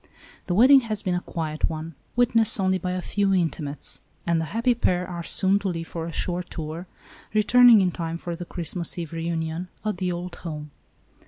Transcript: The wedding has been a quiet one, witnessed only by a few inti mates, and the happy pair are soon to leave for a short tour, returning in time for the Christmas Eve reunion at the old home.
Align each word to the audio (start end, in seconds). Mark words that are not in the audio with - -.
The 0.47 0.55
wedding 0.55 0.79
has 0.79 1.03
been 1.03 1.13
a 1.13 1.21
quiet 1.21 1.69
one, 1.69 1.93
witnessed 2.15 2.59
only 2.59 2.79
by 2.79 2.93
a 2.93 3.03
few 3.03 3.27
inti 3.27 3.59
mates, 3.59 4.01
and 4.25 4.41
the 4.41 4.45
happy 4.45 4.73
pair 4.73 5.07
are 5.07 5.21
soon 5.21 5.59
to 5.59 5.67
leave 5.69 5.89
for 5.89 6.07
a 6.07 6.11
short 6.11 6.49
tour, 6.49 6.87
returning 7.35 7.81
in 7.81 7.91
time 7.91 8.17
for 8.17 8.35
the 8.35 8.43
Christmas 8.45 8.97
Eve 8.97 9.13
reunion 9.13 9.67
at 9.85 9.97
the 9.97 10.11
old 10.11 10.37
home. 10.37 10.71